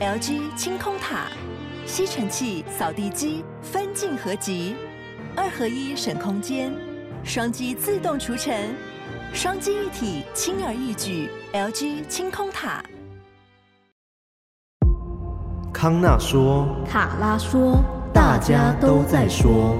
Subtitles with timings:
[0.00, 1.26] LG 清空塔，
[1.84, 4.74] 吸尘器、扫地机分镜合集，
[5.36, 6.72] 二合一省空间，
[7.22, 8.74] 双击自动除尘，
[9.34, 11.28] 双击一体轻而易举。
[11.52, 12.82] LG 清空塔。
[15.70, 19.76] 康纳说，卡拉说，大家都在说，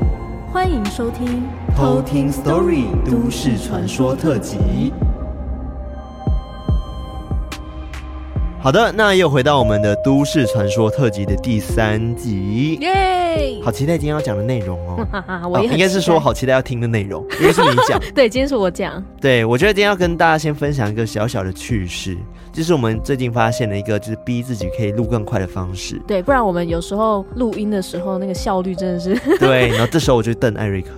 [0.52, 1.44] 欢迎收听
[1.74, 4.92] 偷听 Story 都市传说特辑。
[8.62, 13.58] 好的，那又回到我们的都市传说特辑的第三集，耶！
[13.62, 15.06] 好期待今天要讲的内容哦。
[15.48, 17.98] 我也、哦、应该是说好期待要听的内容， 因为是你讲。
[18.14, 19.02] 对，今天是我讲。
[19.18, 22.14] 对，我觉得今天要跟大家先分享一个小小的趣事，
[22.52, 25.98] 就是我们最近发现了一个就是逼自己可以录更快的方式。
[26.06, 29.18] 对，不然我们有时候录音的时候那个效率真的是。
[29.40, 30.90] 对，然后这时候我就瞪艾瑞克。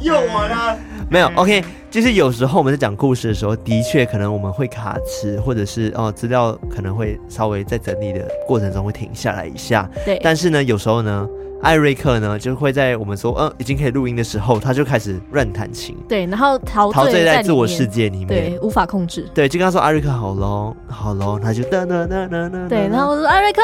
[0.00, 0.76] 又我呢？
[1.12, 9.86] 没有，OK，就是有时候我们在讲故事的时候，的确可能我们会卡词，或者是哦资料可能会稍微在整理的过程中会停下来一下。
[10.06, 11.28] 对，但是呢，有时候呢，
[11.60, 15.94] 艾瑞克呢就会在我们说嗯已经可以录音的时候，他就开始乱弹琴。
[16.08, 19.28] 对，然后陶陶醉在自我世界里面，对，无法控制。
[19.34, 22.68] 对，就跟他说艾瑞克好喽，好喽，他就哒哒哒哒哒。
[22.70, 23.60] 对，然后我说艾瑞克。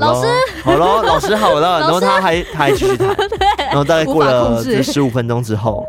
[0.00, 0.26] 老师，
[0.64, 3.14] 好了，老师好了， 然后他还他还继续弹，
[3.72, 5.84] 然后大概过了十五分钟之后，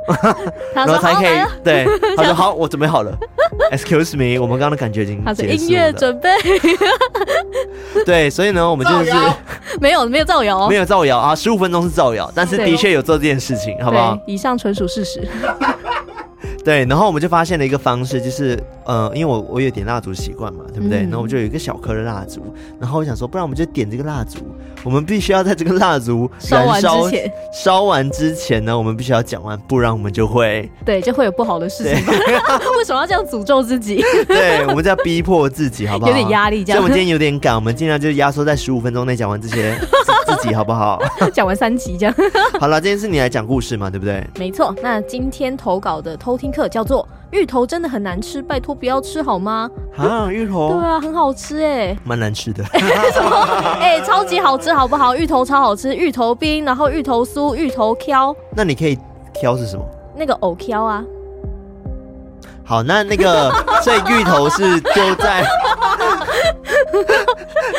[0.73, 3.13] 然后才可以对， 他说好，我准备好了
[3.71, 6.29] ，Excuse me，我们刚刚的感觉已经结束了，音乐准备，
[8.05, 9.11] 对，所以呢，我们就是
[9.81, 14.17] 没有没有造谣，没有造谣啊，十五分钟是造谣，但是的确有做这件事情，好不好？
[14.25, 15.27] 以上纯属事实。
[16.63, 20.99] 对，然后我们就发现了一个方式，就是呃，因为我我有点蜡烛习惯嘛，对不对？
[20.99, 22.41] 嗯、然后我们就有一个小颗的蜡烛，
[22.79, 24.39] 然后我想说，不然我们就点这个蜡烛，
[24.83, 31.93] 我们必须要在这个蜡烛燃烧烧完之前，烧完之前呢，我们必须要讲完，不然我们就会对，就会有不好的事情。
[32.77, 34.01] 为什么要这样诅咒自己？
[34.27, 36.11] 对，我们就要逼迫自己，好不好？
[36.11, 36.77] 有点压力，这样。
[36.77, 39.77] 所以我们今天有点赶，我们尽量就压缩在十五分钟内讲完这些
[40.43, 40.99] 自己，好不好？
[41.33, 42.13] 讲完三集这样。
[42.59, 44.25] 好了，今天是你来讲故事嘛，对不对？
[44.37, 44.75] 没错。
[44.81, 47.07] 那今天投稿的偷听课叫做。
[47.31, 49.67] 芋头真的很难吃，拜托不要吃好吗？
[49.97, 50.73] 啊，芋头？
[50.73, 52.63] 对啊，很好吃哎，蛮难吃的。
[53.11, 53.35] 什么？
[53.81, 55.15] 哎，超级好吃，好不好？
[55.15, 58.35] 芋头超好吃，芋头冰，然后芋头酥，芋头挑。
[58.55, 58.95] 那你可以
[59.33, 59.83] 挑是什么？
[60.15, 61.03] 那个藕挑啊。
[62.63, 65.43] 好，那那个这芋头是丢在，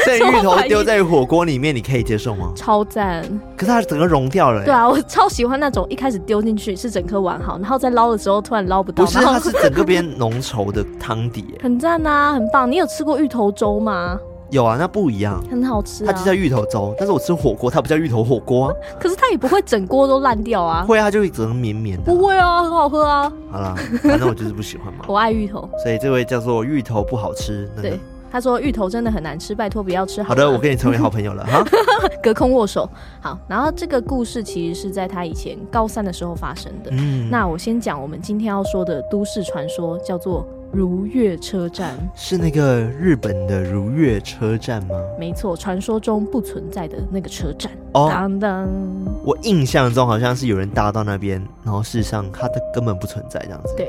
[0.07, 2.53] 这芋头丢在火锅里面，你可以接受吗？
[2.55, 3.23] 超赞！
[3.57, 4.65] 可是它整个融掉了。
[4.65, 9.05] 对啊，我超喜欢那种一开始丢进去是整颗完好，然后再捞的时候突然捞不到。
[9.05, 12.71] 不是，它是整个变浓稠的汤底，很赞啊，很棒。
[12.71, 14.19] 你有吃过芋头粥吗？
[14.51, 16.13] 有啊，那不一样，很好吃，啊。
[16.13, 18.75] 它就叫芋头粥，但是我吃火锅，它不叫芋头火锅，啊。
[19.01, 20.85] 可是它也不会整锅都烂掉啊。
[20.87, 22.05] 会啊，它就会整个绵绵的。
[22.05, 23.33] 不会啊，很好喝啊。
[23.51, 25.07] 好啦，反正我就是不喜欢嘛。
[25.09, 27.69] 我爱芋头，所以这位叫做芋头不好吃。
[27.75, 28.01] 那个，对，
[28.35, 30.31] 他说芋头真的很难吃，拜托不要吃好。
[30.31, 31.65] 好的，我跟你成为好朋友了哈。
[32.21, 32.91] 隔空握手。
[33.21, 36.91] 好，然后这个故事其实是在他以前高三的时候发生的。
[36.91, 40.45] 嗯，那我先讲我们今天要说的都市传说，叫做。
[40.73, 44.97] 如月车站是那个日本的如月车站吗？
[45.17, 47.71] 没错，传说中不存在的那个车站。
[47.93, 48.69] 哦，当当，
[49.25, 53.73] 我印象中好像是有人搭到那边，然后事实上它的根本不存在这样子。
[53.77, 53.89] 对。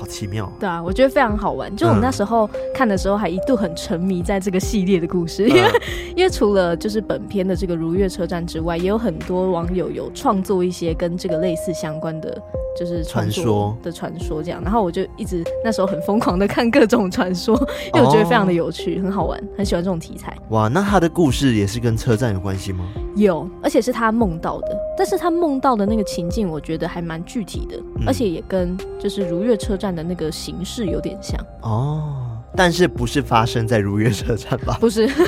[0.00, 1.76] 好奇妙，对啊，我觉得非常好玩。
[1.76, 5.80] 就我们那时候看的时候，还一度很沉迷在这个系列的故事，因为、嗯、
[6.16, 12.42] 因为除了就是本片的这个如月车站之外，也有很多网友有创作一些跟这个类似相关的，
[12.78, 14.62] 就是传说的传说这样。
[14.64, 17.54] 然后我就一直那时候很疯狂的看各种传说，
[17.92, 20.34] 因为我觉得非常的有趣，很好玩，很喜欢这种题材。
[20.48, 22.86] 哇，那他的故事也是跟车站有关系吗？
[23.16, 24.76] 有，而且是他梦到的。
[24.96, 32.26] 但是他梦到的那个情境，我觉得还蛮具体的，嗯、而且也跟就是如月车站的那个形式有点像哦。
[32.56, 34.76] 但是不是发生在如月车站吧？
[34.80, 35.22] 不是， 不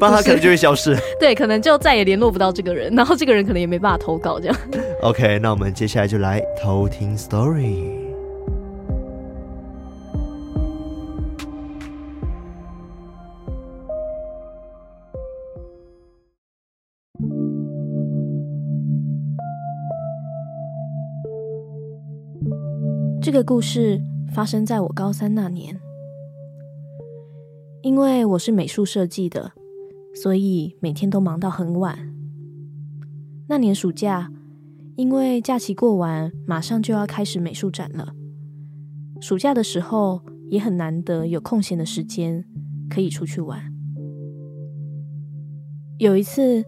[0.00, 0.96] 然他可能就会消失。
[1.18, 4.56] 对，可能就再也联络不到这个人，然后这个人可能也没办法投稿这样。
[5.02, 7.99] OK，那我们接下来就来偷听 story。
[23.30, 24.02] 这个故事
[24.34, 25.80] 发生在我高三那年，
[27.80, 29.52] 因为我是美术设计的，
[30.20, 32.12] 所以每天都忙到很晚。
[33.46, 34.32] 那年暑假，
[34.96, 38.12] 因为假期过完，马上就要开始美术展了。
[39.20, 42.44] 暑假的时候也很难得有空闲的时间
[42.88, 43.72] 可以出去玩。
[45.98, 46.64] 有一次，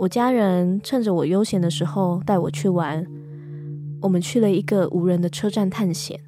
[0.00, 3.06] 我家人趁着我悠闲的时候带我去玩。
[4.02, 6.20] 我们去了一个无人的车站探险。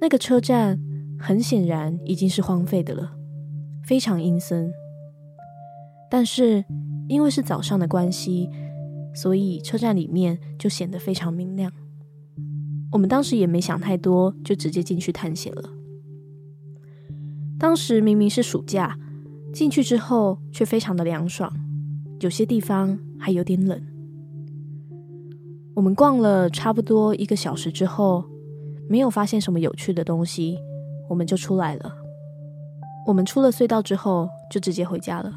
[0.00, 0.80] 那个车站
[1.18, 3.12] 很显然已经是荒废的了，
[3.84, 4.72] 非常阴森。
[6.10, 6.64] 但是
[7.08, 8.48] 因为是早上的关系，
[9.14, 11.70] 所以车站里面就显得非常明亮。
[12.92, 15.70] 我们当时也没想太多，就直接进去探险了。
[17.58, 18.98] 当时明明是暑假，
[19.52, 21.54] 进去之后却非常的凉爽，
[22.20, 23.80] 有些地方还有点冷。
[25.74, 28.24] 我们逛了差不多一个小时之后，
[28.88, 30.58] 没有发现什么有趣的东西，
[31.08, 31.94] 我们就出来了。
[33.06, 35.32] 我们出了隧道之后，就直接回家了。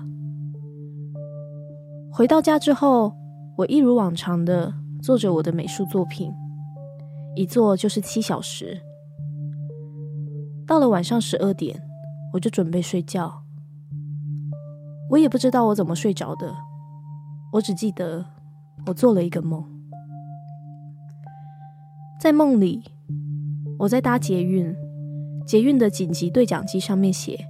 [2.12, 3.14] 回到家之后，
[3.58, 6.32] 我一如往常的做着我的美术作品。
[7.36, 8.80] 一坐就是七小时，
[10.68, 11.82] 到了晚上十二点，
[12.34, 13.42] 我就准备睡觉。
[15.10, 16.54] 我也不知道我怎么睡着的，
[17.54, 18.24] 我只记得
[18.86, 19.73] 我做了一个梦。
[22.20, 22.84] 在梦里，
[23.80, 24.74] 我在搭捷运，
[25.46, 27.48] 捷运的紧急对讲机上面写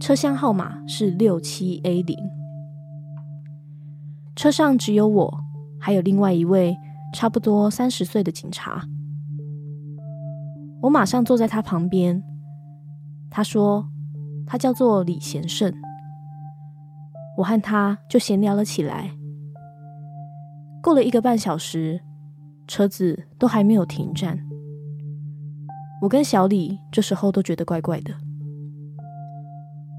[0.00, 2.16] 车厢号码是六七 A 零，
[4.34, 5.40] 车上只有我，
[5.80, 6.76] 还有另外一位
[7.14, 8.84] 差不多三十岁的警察。
[10.82, 12.22] 我马上坐在他旁边。
[13.30, 13.86] 他说
[14.46, 15.72] ：“他叫做李贤胜。”
[17.36, 19.10] 我和他就闲聊了起来。
[20.82, 22.00] 过了一个半小时，
[22.68, 24.38] 车子都还没有停站。
[26.02, 28.14] 我跟小李这时候都觉得怪怪的。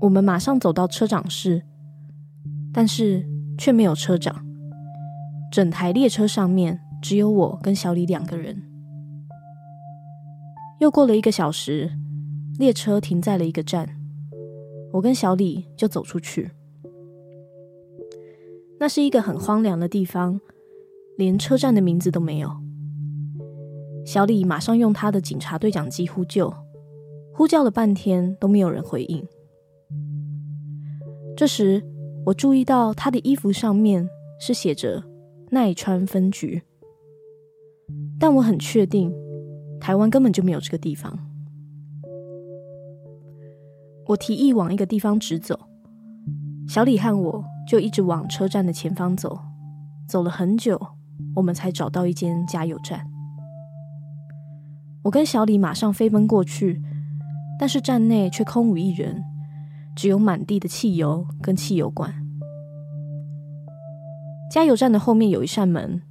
[0.02, 1.64] 我们马上走到车长室，
[2.72, 3.28] 但是
[3.58, 4.46] 却没有车长。
[5.52, 8.62] 整台列车上面只有我跟小李两个人。
[10.80, 11.92] 又过了一个小时，
[12.58, 13.90] 列车停在了一个站，
[14.94, 16.52] 我跟小李就走出去。
[18.80, 20.40] 那是一个很荒凉的地方，
[21.20, 22.50] 连车站的名字都没有。
[24.06, 26.54] 小李马上用他的警察对讲机呼救，
[27.34, 29.28] 呼叫了半天都没有人回应。
[31.36, 31.84] 这时，
[32.26, 34.08] 我注意到他的衣服上面
[34.40, 35.04] 是写着
[35.52, 36.64] 奈川分局，
[38.18, 39.14] 但我很确定。
[39.78, 41.20] 台湾根本就没有这个地方。
[44.08, 45.60] 我提议往一个地方直走，
[46.68, 49.38] 小李和我就一直往车站的前方走，
[50.08, 50.80] 走了很久，
[51.36, 53.06] 我们才找到一间加油站。
[55.04, 56.82] 我跟小李马上飞奔过去，
[57.60, 59.24] 但是站内却空无一人，
[59.96, 62.14] 只有满地的汽油跟汽油罐。
[64.52, 66.02] 加油站的后面有一扇门，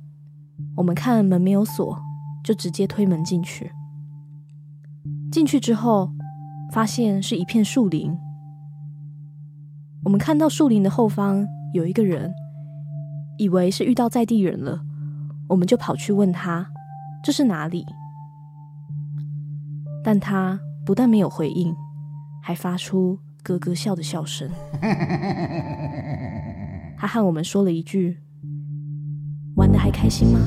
[0.76, 1.98] 我们看门没有锁。
[2.44, 3.70] 就直接推门进去。
[5.30, 6.10] 进去之后，
[6.72, 8.16] 发现是一片树林。
[10.04, 12.32] 我们看到树林的后方有一个人，
[13.36, 14.80] 以为是遇到在地人了，
[15.48, 16.70] 我们就跑去问他
[17.24, 17.84] 这是哪里。
[20.04, 21.74] 但他不但没有回应，
[22.42, 24.48] 还发出咯咯笑的笑声。
[26.96, 28.18] 他和我们说了一句
[29.56, 30.40] ：“玩得还开心吗？”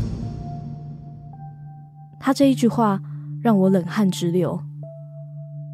[2.20, 3.02] 他这一句话
[3.42, 4.62] 让我冷汗直流。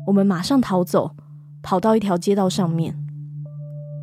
[0.08, 1.16] 我们马上逃走，
[1.62, 2.96] 跑到一条街道上面。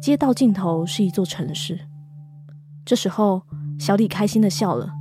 [0.01, 1.81] 街道尽头是一座城市。
[2.85, 3.43] 这时候，
[3.79, 4.93] 小李开心的笑了。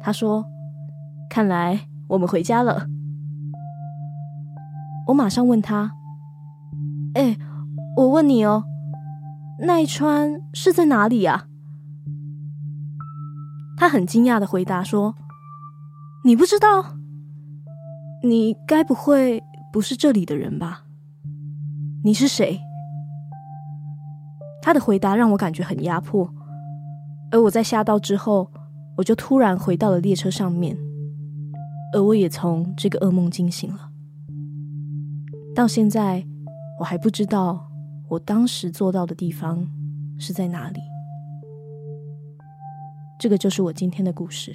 [0.00, 0.44] 他说
[1.30, 2.86] ：“看来我们回家了。”
[5.08, 5.92] 我马上问他
[7.14, 7.36] ：“哎，
[7.96, 8.64] 我问你哦，
[9.60, 11.46] 奈川是在哪里啊？”
[13.76, 15.14] 他很惊讶的回答说。
[16.22, 16.98] 你不知道？
[18.22, 19.42] 你该不会
[19.72, 20.82] 不是这里的人吧？
[22.04, 22.60] 你是谁？
[24.60, 26.30] 他的回答让我感觉很压迫，
[27.30, 28.50] 而我在吓到之后，
[29.00, 30.76] 我就突然回到了列车上面，
[31.94, 33.90] 而我也从这个噩梦惊醒了。
[35.54, 36.22] 到现在，
[36.78, 37.66] 我还不知道
[38.10, 39.66] 我当时做到的地方
[40.18, 40.80] 是在哪里。
[43.18, 44.54] 这个就是我今天的故事。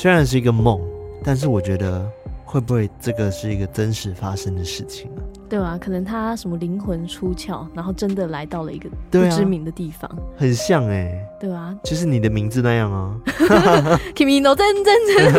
[0.00, 0.80] 虽然是一个梦，
[1.24, 2.08] 但是我觉得
[2.44, 5.18] 会不会这个是一个真实发生的事情啊？
[5.50, 13.18] 对啊，可能他什么灵魂出窍，然后真的来到了一个不知名的地方，啊、很像哎、欸，对啊，就是你的名字那样啊。
[14.14, 15.34] Kimi no 真真真。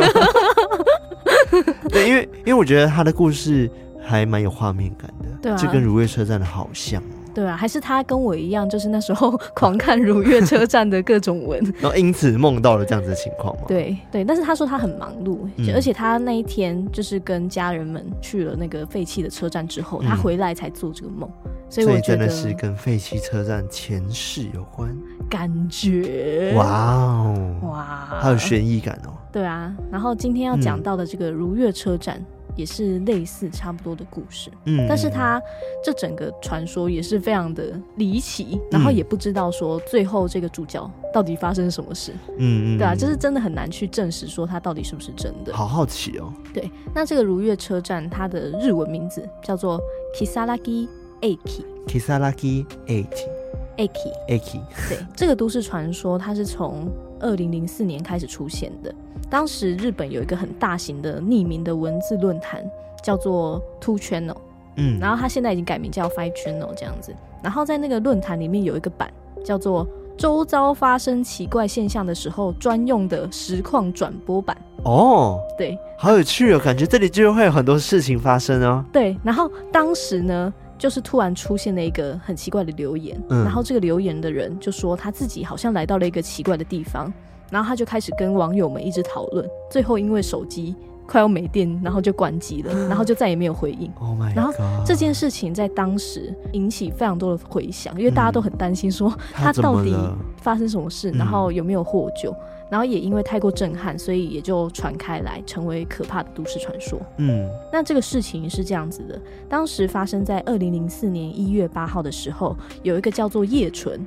[1.87, 3.71] 对，因为因为我觉得他的故事
[4.03, 7.01] 还蛮有画面感的，对啊，就跟如月车站的好像。
[7.39, 13.63] 对啊，还是他跟我一样，就是那时候 狂看如月车站的各种文， 然后因此梦到了这样子的情况吗？
[13.65, 24.93] 对对，但是他说他很忙碌，嗯而且他那一天就是跟家人们去了那个废弃的车站之后，他回来才做这个梦，嗯、所以我觉得真的是跟废弃车站前世有关，
[25.29, 29.13] 感觉哇哦哇，还有悬疑感哦。
[29.31, 32.17] 对啊，然后今天要讲到的这个如月车站。
[32.17, 32.25] 嗯
[32.55, 35.41] 也是类似差不多的故事，嗯，但是它
[35.83, 46.33] 这整个传说也是非常的离奇，然后也不知道说最后这个主角到底发生什么事，嗯嗯，对啊，就是真的很难去证实说它到底是不是真的，好好奇哦。
[46.53, 49.79] 对，那这个如月车站它的日文名字叫做
[50.15, 50.87] Kisaragi
[51.21, 53.39] Aki，Kisaragi Aki。
[53.79, 58.93] Aki，Aki，对，这个都市传说它是从二零零四年开始出现的。
[59.29, 62.63] 当时日本有一个很大型的匿名的文字论坛，
[63.03, 64.35] 叫做 Two Channel，
[64.77, 67.13] 嗯，然后它现在已经改名叫 Five Channel 这样子。
[67.43, 69.11] 然后在那个论坛里面有一个版
[69.45, 74.57] 叫做“周遭发生奇怪现象的时候专用的实况转播版”。
[74.83, 78.83] 哦，对，好有趣哦，感觉这里就会有很多事情发生哦。
[78.91, 87.13] 对，然后当时呢，就是突然出现了一个很奇怪的留言，嗯，然后这个留言的人就说他自己好像来到了一个奇怪的地方。
[87.51, 90.75] 然后他就开始跟网友们一直讨论，最后因为手机
[91.07, 93.91] 快要没电，然后就关机了，然后就再也没有回应。
[93.99, 94.15] Oh。
[94.35, 94.53] 然后
[94.85, 99.95] 这件事情在当时引起非常多的回响，因为大家都很担心说他到底
[100.37, 102.31] 发生什么事，然后有没有获救。
[102.69, 106.99] 然后也因为太过震撼，所以也就传开来，成为可怕的都市传说。
[107.17, 114.05] 嗯，那这个事情是这样子的，当时发生在二零零四年一月八号的时候，有一个叫做叶纯。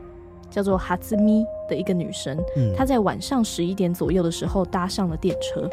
[0.50, 5.66] 叫做哈兹咪的一个女生，嗯，她在晚上十一点左右的时候搭上了电车。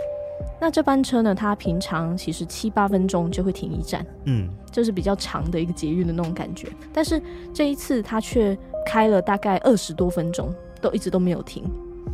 [0.57, 6.69] 那这班车呢，她平常其实七八分钟就会停一站，嗯，就是比较长的一个捷运的那种感觉。
[6.93, 7.21] 但是
[7.53, 11.69] 这一次她却开了大概二十多分钟，都一直都没有停。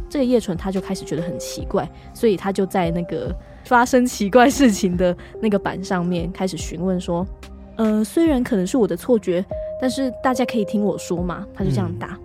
[0.10, 3.34] 这个叶纯他就开始觉得很奇怪，所以他就在那个
[3.66, 7.26] 发生奇怪事情的那个板上面开始询问说
[7.78, 9.44] ：“呃，虽然可能是我的错觉，
[9.82, 12.08] 但是大家可以听我说嘛。”他就这样打。
[12.08, 12.20] 嗯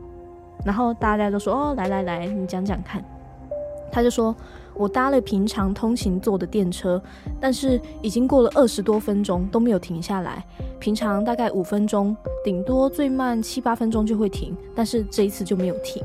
[0.62, 3.02] 然后大家都说：“哦，来来来，你讲讲看。”
[3.90, 4.36] 他就说
[4.76, 7.02] ：“我搭了平常通勤坐的电车，
[7.40, 10.44] 但是已经过了二十多分钟都没有停下来。
[10.78, 16.04] 平常大概五分钟，顶多最慢七八分钟就会停，但是这一次就没有停。”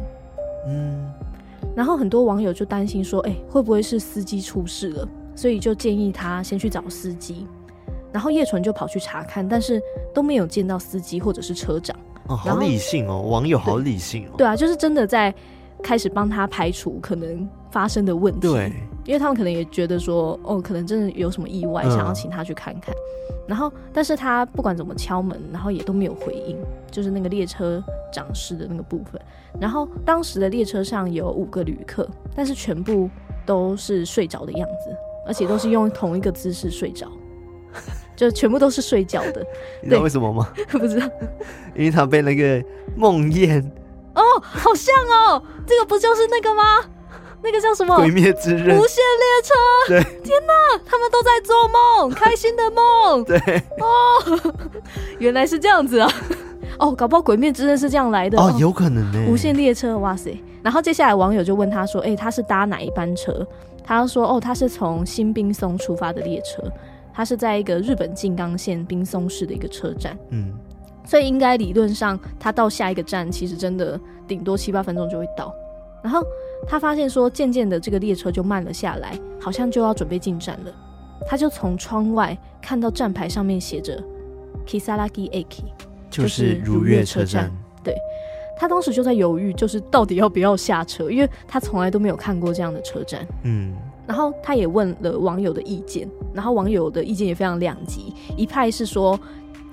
[0.70, 1.12] 嗯。
[1.76, 7.46] 然后很多网友就担心说：“哎，会不会是司机出事了？”所以就建议他先去找司机。
[8.14, 9.82] 然后叶纯就跑去查看，但是
[10.14, 11.94] 都没有见到司机或者是车长。
[12.28, 14.32] 哦，好理性哦，网友好理性哦。
[14.38, 15.36] 对啊，就是真的在
[15.84, 18.40] 开始帮他排除可能发生的问题。
[18.40, 18.72] 对，
[19.06, 22.94] 因为他们可能也觉得说，哦，可能真的有什么意外，嗯、想要请他去看看。
[23.48, 26.58] 然后，但是他不管怎么敲门，然后也都没有回应，
[26.90, 29.22] 就是那个列车长室的那个部分。
[29.60, 33.10] 然后当时的列车上有五个旅客，但是全部
[33.46, 34.96] 都是睡着的样子，
[35.28, 37.08] 而且都是用同一个姿势睡着。
[38.16, 39.46] 就全部都是睡觉的，
[39.84, 40.48] 你知道为什么吗？
[40.72, 41.06] 不知道，
[41.76, 42.64] 因为他被那个
[42.96, 43.62] 梦魇
[44.16, 44.96] 哦，好像
[45.28, 46.64] 哦，这个不就是那个吗？
[47.46, 47.96] 那个叫什么？
[47.98, 48.78] 鬼灭之刃。
[48.78, 49.54] 无限列车。
[49.88, 53.24] 对，天哪，他们都在做梦， 开心的梦。
[53.24, 53.38] 对，
[53.80, 54.52] 哦，
[55.20, 56.12] 原来是这样子啊。
[56.80, 59.26] 哦，搞不好鬼灭之刃是这样来的哦，有可能呢。
[59.30, 60.38] 无限列车，哇塞！
[60.64, 63.46] 然后接下来网友就问他说：“哎、欸，他是搭哪一班车？”
[63.86, 66.64] 他说：“哦，他是从新冰松出发的列车。”
[67.14, 70.52] 他是在一个日本静冈县冰松市的一个车站，嗯，
[71.06, 73.98] 所以应该理论上，他到下一个站其实真的
[74.28, 75.54] 顶多七八分钟就会到。
[76.06, 76.24] 然后
[76.68, 80.72] 他发现说，渐渐的这个列车就慢了下来，好像就要准备进站了。
[81.28, 84.00] 他就从窗外看到站牌上面写着
[84.68, 85.64] “Kisaragi Aki”，
[86.12, 87.52] 就是如月车站。
[87.84, 87.96] 对，
[88.56, 93.74] 他当时就在犹豫，就是到底要不要下车，因为他从来都没有看过这样的车站，嗯。
[94.06, 99.20] 然后他也问了网友的意见，然后网友的意见也非常两极，一派是说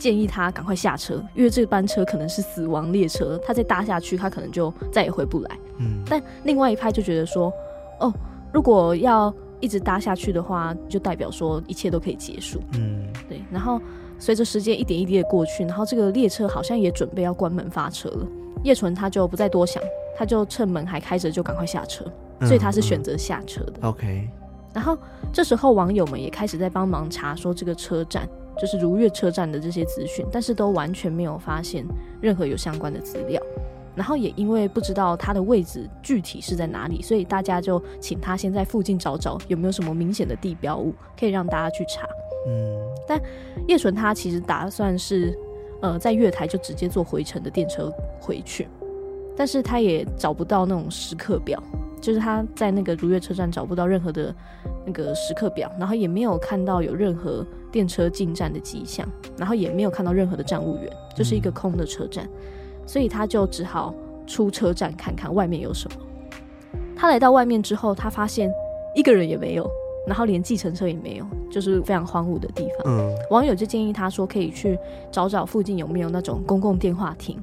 [0.02, 5.58] 建议他赶快下车，因为这班车可能是死亡列车，他再搭下去，他可能就再也回不来。
[5.78, 7.52] 嗯，但另外一派就觉得说，
[8.00, 8.12] 哦，
[8.52, 12.60] 如果要一直搭下去的话，就代表说一切都可以结束。
[12.72, 13.40] 嗯，对。
[13.48, 13.80] 然后
[14.18, 18.26] 随着时间一点一滴的过去，然后这个列车好像也准备要关门发车了，
[18.64, 19.80] 叶纯他就不再多想，
[20.16, 22.04] 他就趁门还开着就赶快下车。
[22.40, 23.74] 所以他是选择下车的。
[23.82, 24.28] OK，
[24.74, 24.98] 然后
[25.32, 28.28] 这时候网友们也开始在帮忙查说这个车站，
[28.58, 31.84] 就是如月车站的这些资讯，但是都完全没有发现
[32.20, 33.40] 任何有相关的资料。
[33.94, 42.06] 然后也因为不知道它的位置具体是在哪里，所以大家就请他先在附近找找有没有什么明显的地标物可以让大家去查。
[42.46, 43.20] 嗯，但
[43.68, 45.38] 叶纯他其实打算是。
[45.82, 48.68] 呃，在月台就直接坐回程的电车回去，
[49.36, 51.60] 但是他也找不到那种时刻表，
[52.00, 54.32] 就是他在那个如月车站找不到任何的
[54.84, 62.28] 那个时刻表，然后也没有看到有任何电车进站的迹象，然后也没有看到任何的站务员，就是一个空的车站，
[62.86, 63.94] 所以他就只好
[64.26, 65.96] 出车站看看外面有什么。
[66.96, 68.52] 他来到外面之后，他发现
[68.94, 69.70] 一个人也没有。
[70.04, 72.78] 然后连计程车也没有，就是非常荒芜的地方。
[72.86, 74.76] 嗯，网友就建议他说，可以去
[75.12, 77.40] 找找附近有没有那种公共电话亭，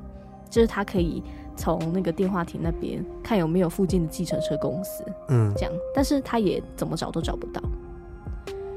[0.49, 1.23] 就是他可以
[1.59, 5.03] 从那个电话亭那边看有没有附近的计程车公司。
[5.27, 7.61] 嗯，这样，但是他也怎么找都找不到。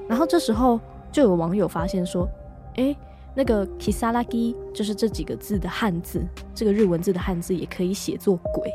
[0.08, 0.80] 然后这时候
[1.12, 2.28] 就有网友发现说，
[2.74, 2.94] 哎，
[3.36, 6.20] 那个 Kisaragi 就是这几个字的汉字，
[6.52, 8.68] 这个日文字的汉字也可以写作鬼。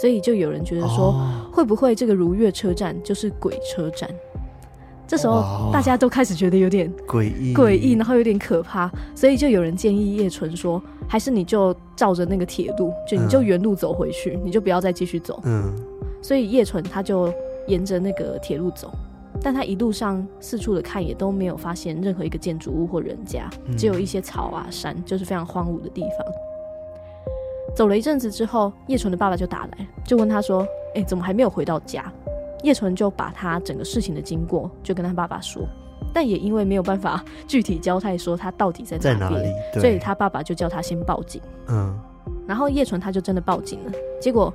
[0.00, 1.14] 所以就有人觉得说，
[1.52, 4.10] 会不会这个如月车站就是鬼车站？
[5.06, 8.90] 这时候大家都开始觉得有点诡异，诡异，然后有点可怕。
[9.14, 15.40] 所以就有人建议叶纯说，还是你就照着那个铁路，就你就原路走回去，你就不要再继续走。
[15.42, 15.74] 嗯。
[16.22, 17.32] 所以叶纯他就
[17.66, 18.92] 沿着那个铁路走，
[19.42, 26.10] 但他一路上四处的看也都没有发现任何一个建筑物或人家，只有一些草啊山，就是非常荒芜的地方。
[27.74, 30.60] 走了一阵子之后，叶纯的爸爸就打来，就问他说
[30.94, 32.12] ：“哎、欸，怎么还没有回到家？”
[32.62, 35.62] 叶纯就把他整个事情的经过就跟他爸爸说，
[36.12, 41.40] 但也因为没有办法具体交代说他到底在哪，在哪里，所以他爸爸就叫他先报警。
[41.68, 41.98] 嗯，
[42.46, 44.52] 然后叶纯他就真的报警了，结果。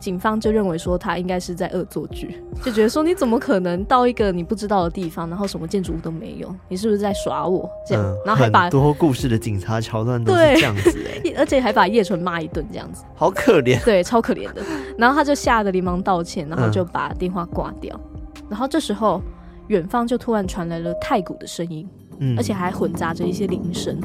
[0.00, 7.66] 警方就认为说他应该是在恶作剧，就觉得说你怎么可能到一个你不知道的地方，然后什么建筑物都没有，你是不是在耍我？
[7.88, 10.92] 这样，嗯、然后还把很多故事的警察桥段都是这样子，
[11.38, 14.60] 而且还把叶纯骂一顿，这样子，好可怜，对，超可怜的。
[14.98, 17.98] 然后他就吓得连忙道歉，然后就把电话挂掉。
[18.34, 19.22] 嗯、然后这时候，
[19.68, 21.88] 远方就突然传来了太鼓的声音。
[22.20, 23.98] 嗯，而且还混杂着一些铃声，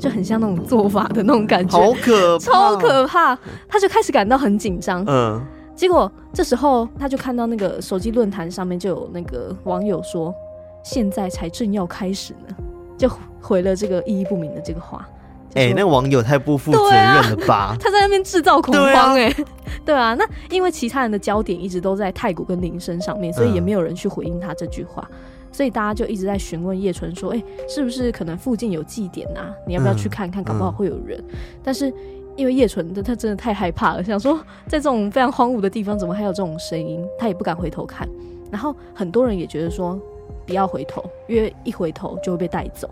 [0.00, 3.38] 就很像那种做法的那种感觉，好可怕，超可怕。
[3.68, 5.04] 他就开始感到很紧张。
[5.06, 5.40] 嗯，
[5.76, 10.34] 结果这时候他就看到那个手机论坛上面就有那个网友说
[10.82, 12.56] ：“现在才正要开始呢。”
[12.98, 13.08] 就
[13.40, 15.08] 回了这个意义不明的这个话。
[15.54, 17.54] 哎、欸，那个网友太不负责任了吧？
[17.74, 19.46] 啊、 他在那边制造恐慌、欸，哎，对啊，
[19.86, 20.14] 对啊。
[20.14, 25.08] 那因为其他人的焦点一直都在太古跟铃声上面，所以也没有人去回应他这句话。
[25.54, 29.52] 所以大家就一直在询问叶纯说：“哎、欸，是不是可能附近有祭典啊？
[29.66, 30.42] 你要不要去看看？
[30.42, 31.22] 搞不好会有人。
[31.28, 31.92] 嗯”但是
[32.36, 37.04] 因为叶纯的他真的太害怕了，想说在这种非常荒芜的地方，怎么还有这种声音？
[37.18, 38.08] 他也不敢回头看。
[38.50, 40.00] 然后很多人也觉得说
[40.46, 42.88] 不要回头，因为一回头就会被带走，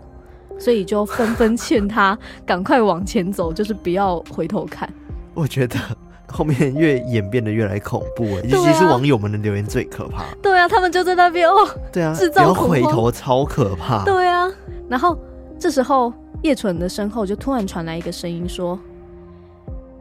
[0.61, 4.89] 所以就纷纷劝他赶快往前走，就是不要回头看。
[5.33, 5.77] 我觉得。
[6.33, 10.23] 后面越演变得越来越恐怖，尤其是网友们的留言最可怕。
[10.41, 14.05] 对啊，他们就在那边哦，对啊，制造恐慌，回头超可怕。
[14.05, 14.49] 对啊，
[14.87, 15.19] 然后
[15.59, 18.79] 这时候叶纯的身后就突然传来一个声音说：“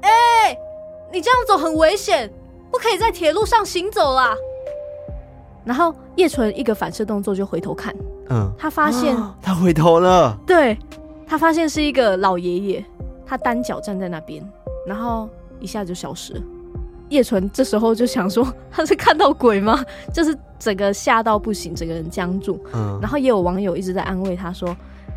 [0.02, 0.56] 哎、欸，
[1.12, 2.30] 你这样走很危险，
[2.70, 4.32] 不可以在铁路上行走啦。”
[5.66, 7.92] 然后叶纯一个反射动作就回头看，
[8.30, 10.78] 嗯，他发现他回头了，对，
[11.26, 12.84] 他发现是一个老爷爷，
[13.26, 14.42] 他单脚站在那边，
[14.86, 15.28] 然后。
[15.62, 16.42] 一下就消失了，
[17.10, 19.78] 叶纯这时候就想说他是看到鬼吗？
[20.10, 22.58] 就是整个吓到不行，整个人僵住。
[22.72, 24.74] 嗯，然后也有网友一直在安慰他说：“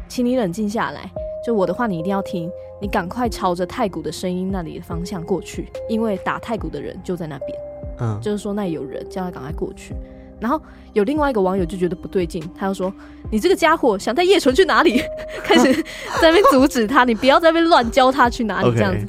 [0.09, 1.09] 请你冷静下来，
[1.45, 7.57] 就我的话你一定要听，你赶快朝着太古的声音那里的方向过去，因为打太古的人就在那边。”
[8.01, 9.95] 嗯，就是说那有人叫他赶快过去。
[10.43, 12.93] 然后有另外一个网友就觉得不对劲，他就说
[13.31, 15.01] ：“你这个家伙想带叶纯去哪里？”
[15.41, 15.73] 开始
[16.21, 19.05] 在那边阻止他，你不要在那边乱教他去哪里这样子。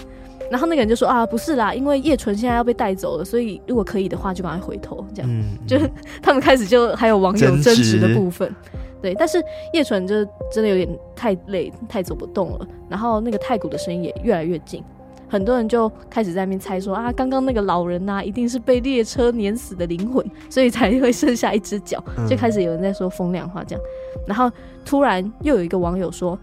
[0.49, 5.05] 然后那个人就说啊，不是啦，因为叶纯现在要被带走了，所以如果可以的话，就赶快回头。
[5.13, 5.91] 这样，嗯、就是
[6.23, 8.55] 他们开始就还有网友争执的部分，
[9.03, 9.13] 对。
[9.15, 9.43] 但是
[9.73, 12.69] 叶纯就真的有点太累，太走不动了。
[12.89, 14.85] 然后那个太鼓的声音也越来越近，
[15.29, 22.03] 很多人就开始在那边猜说啊，刚刚那个老人呐、啊，一定是被列车碾死的灵魂，所以才会剩下一只脚。
[22.29, 23.85] 就开始有人在说风凉话这样。
[24.27, 24.51] 然后
[24.85, 26.39] 突然又有一个网友说，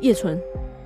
[0.00, 0.40] 叶纯，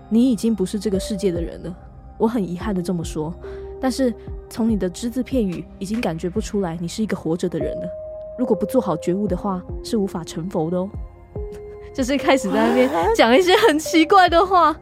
[0.08, 1.74] 你已经不是这个世界的人了。
[2.18, 3.32] 我很遗憾的这么说，
[3.80, 4.12] 但是
[4.48, 7.88] 从你的只字片语已经感觉不出来你是一个活着的人了。
[8.38, 10.88] 如果不做好觉悟的话，是无法成佛的哦。
[11.94, 14.76] 就是开始在那边讲一些很奇怪的话，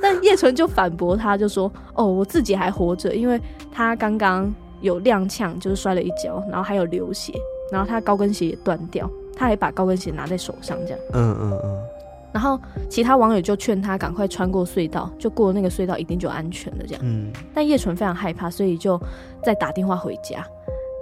[0.00, 3.40] 但叶纯就反驳他，就说：“哦，我自己还活着，因为
[3.72, 7.32] 他刚刚有踉跄，就是摔了一跤，然后还有流血，
[7.72, 11.84] 然后他高跟鞋也断掉，他还把高跟鞋拿在手上这样。”嗯嗯嗯。
[12.30, 17.02] 然后其他网友就劝他赶快穿过隧道，就过那个隧道一定就安全了这样。
[17.04, 17.32] 嗯。
[17.54, 19.00] 但叶纯非常害怕，所以就
[19.42, 20.46] 再打电话回家，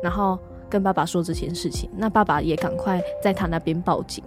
[0.02, 0.38] 然后
[0.70, 1.90] 跟爸爸说这件事情。
[1.96, 4.22] 那爸爸也赶快在他那边报警。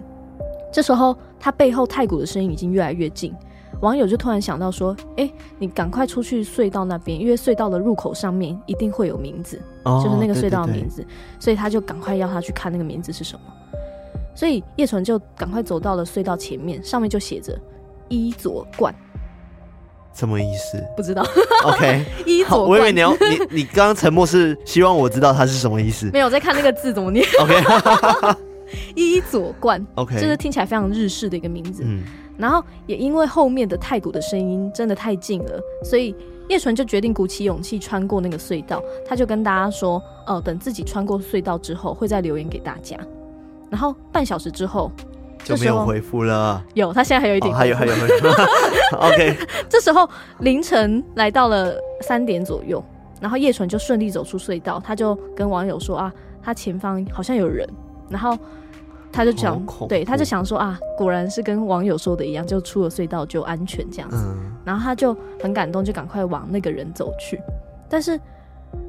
[0.70, 3.34] 这时候他背后太鼓的声音已经越来越近，
[3.80, 11.02] 网友就突然想到说：“哎、欸，你赶快出去隧道那边，因为隧道的入口上面一定会有名字，哦、就是那个隧道的名字。
[11.02, 13.40] 对对对”所以他就赶快要他去看那个名字是什么。
[14.34, 17.58] 所以叶纯就赶快走到了隧道前面，上面就写着
[18.08, 18.94] “伊佐冠”。
[20.12, 20.82] 什么意思？
[20.96, 21.24] 不知道。
[21.64, 26.10] OK，伊佐贯，我以为你要你你刚刚沉默是希望我知道它是什么意思。
[26.12, 27.24] 没有在看那个字怎么念。
[27.40, 28.36] OK，
[28.94, 29.84] 伊佐冠。
[29.96, 31.82] OK，就是听起来非常日式的一个名字。
[31.86, 32.02] 嗯。
[32.40, 36.14] 然后也因为后面的太鼓的声音真的太近了，所以
[36.48, 38.82] 叶纯就决定鼓起勇气穿过那个隧道。
[39.06, 42.96] 他就跟大家说：“哦、呃，等自己穿过隧道之后，会再留言给大家。”
[43.68, 44.90] 然后半小时之后。
[45.42, 46.62] 就没有回复了。
[46.74, 47.56] 有，他现在还有一点、哦。
[47.56, 48.98] 还有，还有，还 有。
[49.00, 49.36] OK。
[49.70, 50.06] 这时候
[50.40, 52.84] 凌晨来到了三点左右，
[53.22, 57.66] 然后叶纯就顺利走出隧道，他就跟网友说啊，他前方好像有人，
[58.10, 58.38] 然后
[59.12, 64.16] 他就想，对，他就想说啊，果然是跟网友说的一样，就出了隧道就安全这样子。
[64.16, 67.40] 嗯、然后他就很感动，就赶快往那个人走去，
[67.88, 68.18] 但是。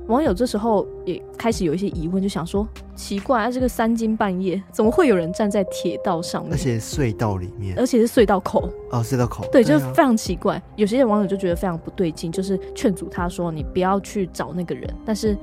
[0.07, 6.51] 网友这时候也开始有一些疑问，就想说：奇怪，啊，这个三更半夜怎么会有人站在铁道上面？
[6.51, 10.61] 而且隧道里面，而且是隧道口哦，隧道口，对，就是非常奇怪。
[10.75, 14.87] 有些网友就觉得非常不对劲，就是劝阻他说：你不要去找那个人。
[15.03, 15.35] 但是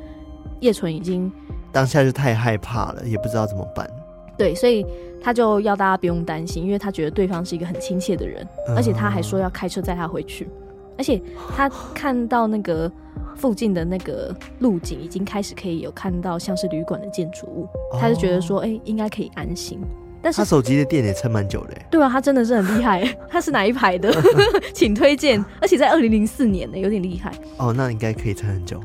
[0.60, 1.32] 叶纯已经
[1.72, 3.90] 当下就太害怕了，也不知道怎么办。
[4.38, 4.86] 对，所以
[5.20, 10.48] 他就要大家不用担心，因为他觉得对方是一个很亲切的人，嗯，而且他还说要开车载他回去，
[10.96, 11.20] 而且
[11.54, 12.90] 他 看到那个。
[13.34, 19.78] 附近的那个路景已经开始可以有看到像是旅馆的建筑物，哦、他就觉得说，哎、欸，应该可以安心。
[20.22, 23.02] 但是他手机的电也撑蛮久的，对啊，他真的是很厉害。
[23.30, 24.12] 他是哪一排的？
[24.74, 25.44] 请推荐。
[25.60, 27.32] 而且在二零零四年呢，有点厉害。
[27.56, 28.80] 哦，那应该可以撑很久。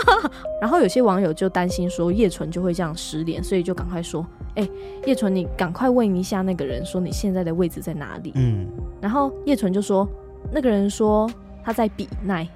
[0.60, 4.70] 然后有些网友就担心说叶纯就会这样失联，所以就赶快说，哎、欸，
[5.06, 8.32] 叶纯，你赶快问一下那个人，说你现在的位置在哪里？
[8.36, 8.66] 嗯。
[9.00, 10.08] 然后叶纯就说，
[10.50, 11.30] 那个人说
[11.62, 12.46] 他在比奈。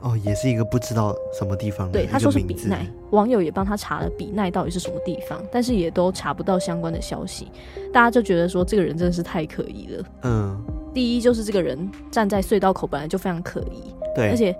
[0.00, 1.92] 哦，也是一个不知道什么地方的。
[1.92, 7.48] 对，他说是比奈，网友也帮他查了比奈到底是什么地方，但是也都查不到相关的消息。
[7.92, 10.04] 大家就觉得说这个人真的是太可疑了。
[10.22, 10.58] 嗯，
[10.94, 13.94] 第一就是这个人站在隧道口本来就非常可疑。
[14.14, 14.56] 对，而且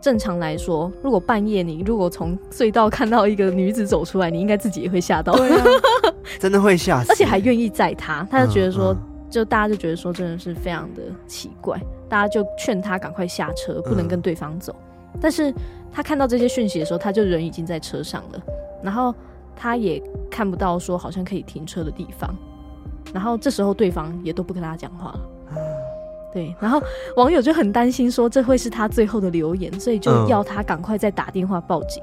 [0.00, 5.34] 正常来说，如果半夜你如果从隧道看到一个女子走出来，你应该自己也会吓到。
[5.36, 5.64] 对啊，
[6.40, 7.12] 真的会吓死。
[7.12, 11.78] 而且还愿意载他，他就觉得说，嗯嗯、就大家就觉得说真的是非常的奇怪。
[12.08, 14.74] 大家就劝他赶快下车，不能跟对方走。
[15.14, 15.20] 嗯。
[15.20, 15.52] 但是
[15.92, 18.42] 他看到这些讯息的时候，他就人已经在车上了，
[18.82, 19.14] 然后
[19.56, 22.34] 他也看不到说好像可以停车的地方。
[23.12, 25.20] 然后这时候对方也都不跟他讲话了。
[26.30, 26.78] 对，然后
[27.16, 32.02] 网友就很担心说这会是他最后的留言，所以就要他赶快再打电话报警。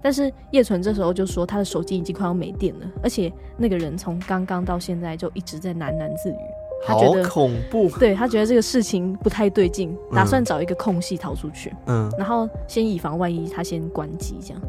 [0.00, 6.36] 但是叶纯这时候就说他的手机已经快要没电了，而且那个人从刚刚到现在就一直在喃喃自语。
[6.84, 11.74] 他觉得恐怖，对，他觉得这个事情不太对劲，打算找一个空隙逃出去。
[11.86, 14.62] 嗯，然后先以防万一，他先关机这样。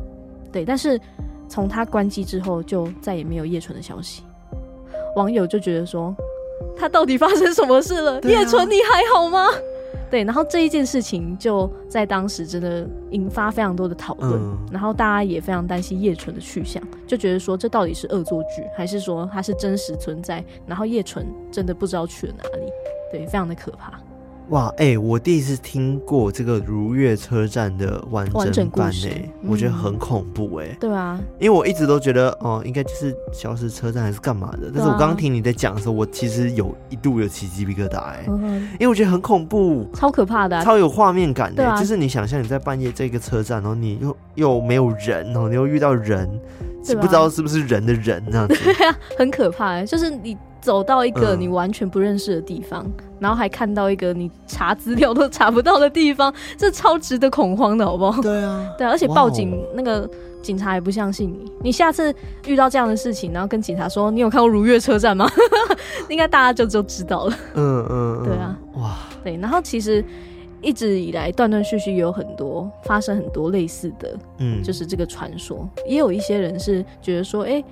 [0.51, 0.99] 对，但是
[1.47, 4.23] 从他关机之后，就再也没有叶纯的消息。
[5.15, 6.15] 网友就觉得说，
[6.75, 8.19] 他到底发生什么事了？
[8.21, 9.47] 叶纯，你还好吗？
[10.09, 20.43] 对，然后这一件事情就在当时真的引发非常多的讨论，嗯，然后大家也非常担心叶纯的去向，就觉得说这到底是恶作剧，还是说它是真实存在？
[20.65, 22.65] 然后叶纯真的不知道去了哪里，
[23.11, 23.99] 对，非常的可怕。
[24.49, 29.09] 哇，哎、欸，我第一次听过这个如月车站的完整版呢、
[29.47, 30.77] 我觉得很恐怖哎、欸。
[30.79, 34.71] 对啊，因为我一直都觉得哦，应该就是消失车站还是干嘛的。
[34.73, 41.75] 但是我刚刚听你在讲的时候，我其实有一度有起鸡皮疙瘩哎、因为我觉得很恐怖，超可怕的、啊，超有画面感的。
[41.77, 46.27] 就是你想象你在半夜这个车站，然后你又又没有人，然后你又遇到人，
[46.83, 49.85] 是不知道是不是人的人这样子，对啊，很可怕、欸。
[49.85, 50.35] 就是你。
[50.61, 58.21] 走到一个你完全不认识的地方，嗯，然后还看到一个你查资料都查不到的地方，这超值得恐慌的，好不好？
[58.21, 60.09] 对啊，对啊，而且报警那个
[60.41, 61.51] 警察也不相信你。
[61.63, 62.13] 你下次
[62.45, 65.29] 遇到这样的事情，然后跟警察说你有看过如月车站吗？
[66.09, 67.35] 应该大家就就知道了。
[67.55, 69.37] 嗯嗯，对啊，哇，对。
[69.37, 70.03] 然后其实
[70.61, 77.65] 一直以来断断续续有很多发生很多类似的，嗯，就是这个传说，也有一些人是觉得说，哎、欸，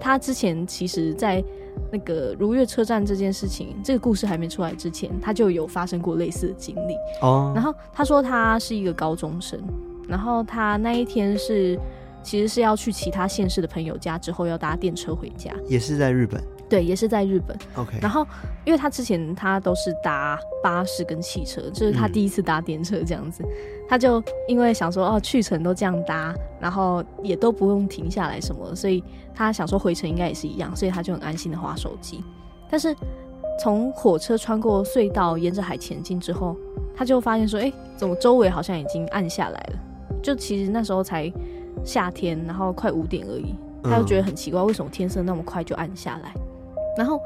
[0.00, 1.42] 他之前其实，在
[1.92, 6.96] 那个如月车站这件事情，这个故事还没出来之前，他就有发生过类似的经历。
[7.20, 9.60] 哦，然后他说他是一个高中生，
[10.08, 11.78] 然后他那一天是
[12.22, 16.42] 其实是要去其他县市的朋友家，之后要搭电车回家，也是在日本。
[16.68, 17.54] 对，也是在日本。
[17.74, 18.26] OK，然后
[18.64, 23.50] 因为他之前他都是搭巴士跟汽车，这、就是他第一次搭电车这样子，嗯、
[23.86, 32.22] 他就因为想说哦，去程都这样搭，然后也都不用停下来什么，所以他想说回程应该也是一样，所以他就很安心的划手机。
[32.70, 32.94] 但是
[33.60, 36.56] 从火车穿过隧道，沿着海前进之后，
[36.96, 39.78] 他就发现说：“哎、欸，怎么周围好像已经暗下来了？
[40.22, 41.30] 就其实那时候才
[41.84, 43.54] 夏天，然后快五点而已。
[43.84, 46.32] 他就觉得很奇怪，为什么天色那么快就暗下来？
[46.96, 47.20] 然后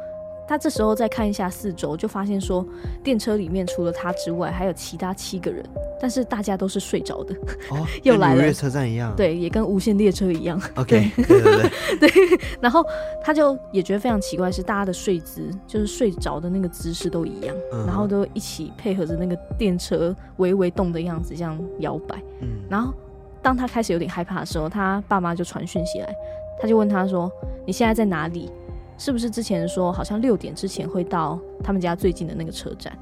[0.49, 2.65] 他这时候再看一下四周，就发现说，
[3.03, 5.65] 电车里面除了他之外，还有其他七个人。”
[5.99, 7.35] 但是大家都是睡着的，
[7.71, 10.61] 哦， 又来了，跟车站一样，对，也跟无线列车一样。
[10.75, 12.41] OK，对对对，对， 对。
[12.61, 12.85] 然后
[13.23, 22.17] 他就也觉得非常奇怪，是大家的睡姿，就是睡着的那个姿势都一样，嗯，然后都一起配合着那个电车微微动的样子，这样摇摆。
[22.43, 22.49] 嗯。
[22.69, 22.93] 然后
[23.41, 26.15] 当他开始有点害怕的时候，他爸妈就传讯息来，
[26.61, 27.33] 他就问他说
[27.65, 28.51] ：“你现在在哪里？
[28.99, 32.93] 是不是之前说好像六点之前会到他们家最近的那个车站？”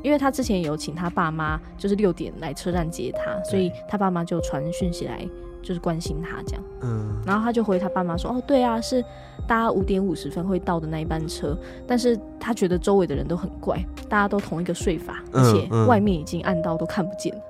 [0.00, 5.28] 因为他之前有请他爸妈，就是六点来车站接他，所以他爸妈就传讯息来，
[5.60, 6.64] 就是关心他这样。
[6.82, 9.04] 嗯，然后他就回他爸妈说：“哦，对啊，是
[9.46, 17.40] 搭五点五十分会到的那一班车。”但是他觉得周围的人都很怪，大家都同一个睡法，而且外面已经暗到都看不见了。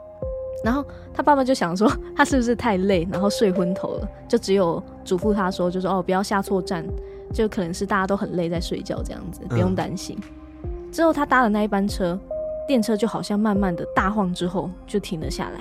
[0.64, 6.82] 然后他爸爸就想说， 他是不是太累，然后睡昏头了，就只有嘱咐他说，就说：“哦，不要下错站，
[7.32, 10.18] 就可能是大家都很累在睡觉这样子，不用担心。”
[10.92, 12.18] 之后他搭的那一班车。
[12.66, 15.60] 电车就好像慢慢的大晃之后就停了下来，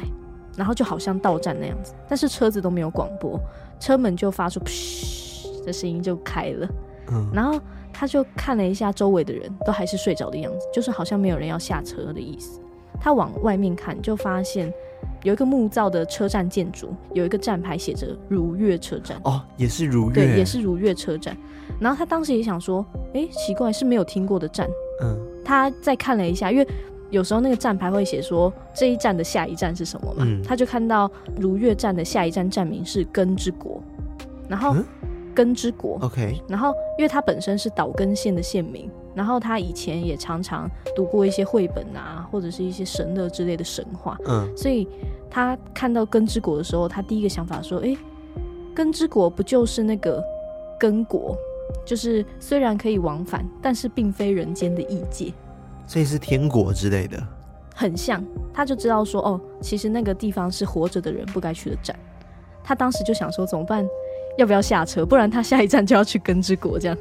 [0.58, 3.40] 然后就好像到站那样子，但是车子都没有广播，
[3.80, 6.68] 车门就发出嘘的声音就开了。
[7.14, 7.62] 嗯，然后
[7.94, 12.60] 他就看了一下周围的人都还是睡着的样子，就是好像没有人要下车的意思。
[13.00, 14.70] 他往外面看，就发现
[15.28, 19.20] 有一个木造的车站建筑，有一个站牌写着如月车站。
[19.26, 21.36] 哦，也是如月，对，也是如月车站。
[21.82, 24.70] 然后他当时也想说，哎，奇怪，是没有听过的站。
[25.04, 26.68] 嗯，他再看了一下，因为。
[27.10, 30.26] 有时候那个站牌会写说这一站的下一站是什么嘛？
[30.28, 31.10] 嗯、他就看到
[31.40, 33.82] 如月站的下一站站名是根之国，
[34.50, 34.76] 然后
[35.34, 44.86] 根之国，OK，然后因为他本身是岛根县的县民，然后他以前也常常读过一些绘本啊，或者是一些神乐之类的神话，嗯，所以
[45.30, 48.02] 他看到根之国的时候，他第一个想法说，诶、欸，
[48.74, 50.24] 根之国不就是那个
[50.80, 51.36] 根国？
[51.86, 55.34] 就是虽然可以往返，但是并非人间的异界。
[55.86, 57.22] 所以是天国之类的，
[57.76, 61.94] 很像，他就知道说，哦，其实那个地方是活着的人不该去的站。
[62.64, 63.86] 他当时就想说，怎么办？
[64.38, 65.06] 要不要下车？
[65.06, 66.78] 不然他下一站就要去根之国。
[66.78, 66.98] 这样，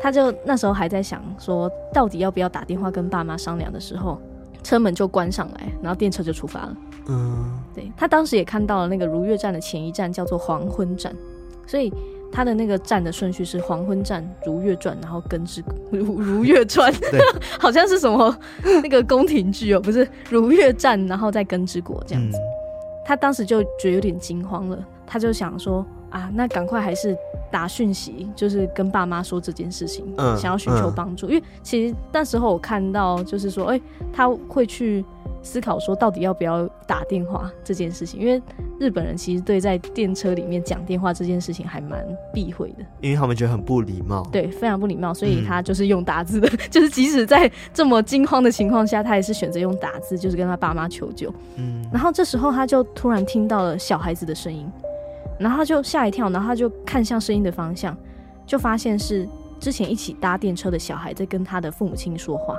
[0.00, 4.20] 他就那时候还在想说，到底要不要打电话跟爸妈商量的时候，
[4.62, 6.76] 车门就关上来，然后电车就出发了。
[7.08, 11.14] 嗯，对，他当时也看到了那个如月站的前一站叫做黄昏站，
[11.66, 11.92] 所以。
[12.30, 16.92] 他的那个站的顺序是黄昏站、如月转，然后根之如如月传，
[17.58, 18.36] 好像是什么
[18.82, 22.36] 那个宫廷剧哦，不是如月站，然后再根之国这样子。
[22.36, 22.40] 嗯、
[23.02, 27.16] 他当时就觉得有点惊慌了，他就想说啊，那赶快还是
[27.50, 31.28] 打讯息，就是跟爸妈说这件事情，嗯、想要寻求帮助。
[31.28, 35.02] 嗯、因为其实那时候我看到就是说，哎、欸，他会去。
[35.42, 38.40] 思考说到底要不要打电话这件事情，因为
[38.78, 51.32] 日本人其实对在电车里面讲电话这件事情还蛮避讳的，因为他们觉得很不礼貌，对，非常不礼貌，所以他就是用打字的，嗯、 就是即使在这么惊慌的情况下，他也是选择用打字，就是跟他爸妈求救。
[51.56, 54.70] 嗯，然后这时候他就突然听到了小孩子的声音，
[55.38, 57.96] 然后他就吓一跳，然后他就看向声音的方向，
[58.44, 59.28] 就发现是
[59.60, 62.56] 之前一起搭电车的小孩在跟他的父母亲说话。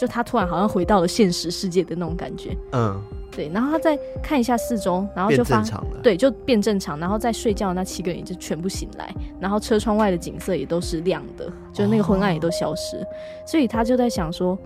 [0.00, 2.98] 就他突然好像回到了现实世界的那种感觉，嗯，
[3.30, 5.62] 对，然后他再看一下四周，然后就发，
[6.02, 13.06] 对，就变正常，然后在睡觉的那七个人就全部醒来，然后车窗外的景色也都是亮的，就那个昏暗也都消失，哦、
[13.44, 14.56] 所以他就在想说，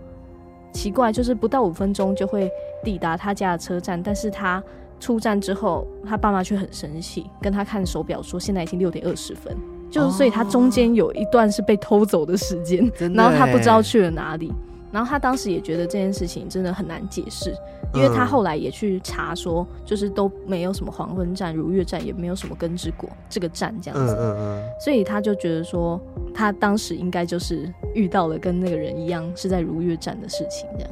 [0.73, 2.49] 奇怪，就是不到五分钟就会
[2.85, 4.63] 抵达他家的车站，但是他
[5.01, 9.53] 出站之后，他爸妈却很生气，跟他看手表说现在已经六点二十分，
[9.91, 14.53] 就是所以他中间有一段是被偷走的时间，哦、然后他不知道去了哪里。
[14.95, 17.53] 然后他当时也觉得这件事情真的很难解释，
[17.93, 26.01] 因为他后来也去查说，就是都没有什么黄昏站、如月站，也没有什么根之国这个站这样子，嗯嗯嗯，所以他就觉得说，
[26.33, 30.91] 他当时应该就是遇到了跟那个人一样是在如月站的事情这样。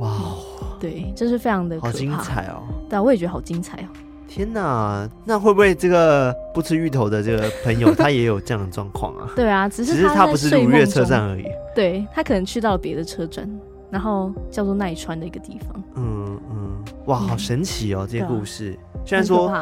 [0.00, 0.12] 哇，
[0.80, 2.64] 对，这是非常的可怕，好精彩哦！
[2.90, 3.86] 对，我也觉得好精彩哦。
[4.28, 9.30] 天哪，那会不会这个不吃芋头的这个朋友他也有这样的状况啊？
[9.36, 11.44] 对啊，只是只是他不是如月车站而已。
[11.74, 13.48] 对，他可能去到了别的车站，
[13.90, 15.82] 然后叫做奈川的一个地方。
[15.96, 18.76] 嗯嗯，哇，好神奇哦，嗯、这些故事。
[18.92, 19.52] 啊、虽然说。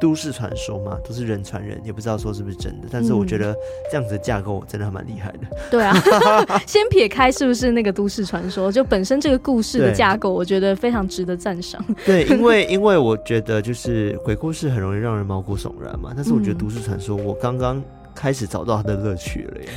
[0.00, 2.88] 都市传说嘛，都是人传人，也不知道说是不是真的。
[2.90, 3.54] 但是我觉得
[3.90, 5.38] 这样子的架构真的还蛮厉害的。
[5.70, 5.94] 对啊，
[6.66, 11.82] 先撇开是不是那个都市传说，就本身这个故事的架构，我觉得非常值得赞赏。
[12.04, 16.12] 对，因为因为我觉得就是鬼故事很容易让人毛骨悚然嘛。
[16.14, 17.82] 但是我觉得都市传说，我刚刚
[18.14, 19.68] 开始找到它的乐趣了耶。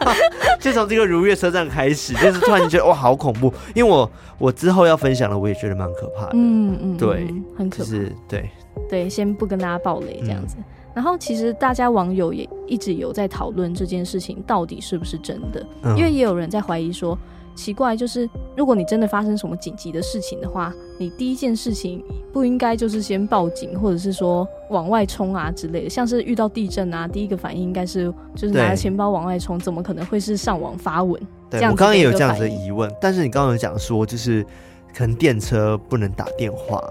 [0.60, 3.52] 就从这个如月车站开始，就是突然觉得哇，好恐怖。
[3.74, 6.32] 因为我我之后要分享的，我也觉得蛮可怕的。
[6.34, 7.26] 嗯嗯，对，
[7.56, 7.84] 很可怕。
[7.84, 8.48] 就是对
[8.88, 10.56] 对，先不跟大家爆雷这样子。
[10.58, 17.18] 嗯、然后其实大家网友也一直有在讨论这件事情到底是不是真的，嗯、因为也有人在怀疑说。
[17.56, 25.88] 奇怪，就是如果你真的发生什么紧急的事情的话，你第一件事情不应该就是先报警，或者是说往外冲啊之类的。
[25.88, 31.22] 像是遇到地震啊，第一个反应应该是就是拿着钱包往外冲，怎么可能会是上网发文？
[31.48, 34.44] 对，我刚刚也有这样子的疑问，但是你刚刚有讲说，就是
[34.92, 36.82] 可能电车不能打电话。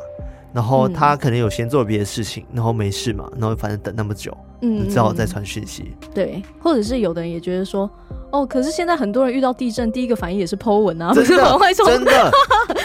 [0.53, 5.91] 然后他可能有先做别的事情，嗯、然后没事嘛，然后反正等那么久，嗯，只好再传讯息。
[6.13, 7.89] 对，或者是有的人也觉得说，
[8.31, 12.31] 哦，可是现在很多人遇到地震，第一个反应也是 Po 文啊，不是往外冲，真的，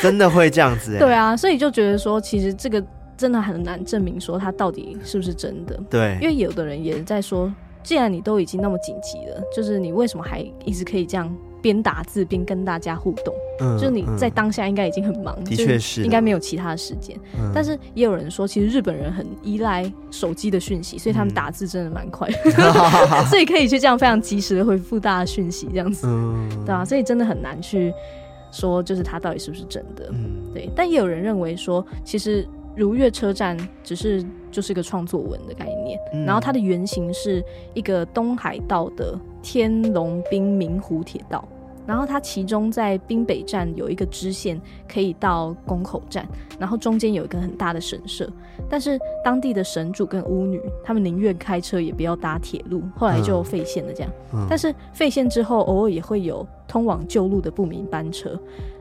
[0.02, 0.98] 真的会这样子、 欸。
[0.98, 2.82] 对啊，所以就觉得说，其实这个
[3.16, 5.78] 真的很难证明说他到底是不是真的。
[5.90, 7.52] 对，因为有的人也在说，
[7.82, 11.30] 既然你都已经那么紧急了，就是你为什么还一直可以这样？
[11.60, 17.16] 边打字边跟大家互动，嗯，就是你在当下应该已经很忙，的确是应该没有其他的时间。
[17.38, 27.92] 嗯，但是也有人说，其实日本人很依赖手机的讯息，所以他们打字真的蛮快，嗯、 所以可以去这样非常及时的回复大家讯息，这样子，嗯，对啊，所以真的很难去
[28.52, 30.70] 说，就是他到底是不是真的，嗯，对。
[30.76, 32.46] 但也有人认为说，其实。
[32.78, 41.46] 如月车站只是就是一个创作文的概念，嗯、然后它的原型是一个东海道的天龙滨明湖铁道，
[41.84, 46.24] 然后它其中在滨北站有一个支线可以到宫口站，
[46.56, 48.30] 然后中间有一个很大的神社，
[48.70, 54.12] 但是当地的神主跟巫女他们宁愿开车也不要搭铁路，后来就废线了这样。
[54.32, 58.38] 嗯、但是废线之后，偶尔也会有通往旧路的不明班车，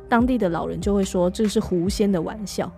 [0.08, 2.72] 当地的老人就会说这是狐仙的玩笑。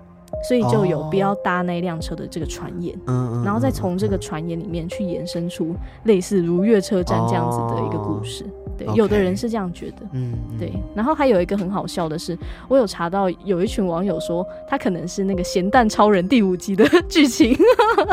[0.47, 8.43] 所以就有不要搭那辆车的这个传言，哦、然后再从这个传言里面去延伸出类似如月车站这样子的一个故事。
[8.43, 8.47] 哦、
[8.77, 9.97] 对有的人是这样觉得。
[10.13, 10.71] 嗯，对。
[10.95, 12.37] 然后还有一个很好笑的是，
[12.69, 17.57] 我有查到有一群网友说，他可能是那个咸蛋超人第五集的剧情。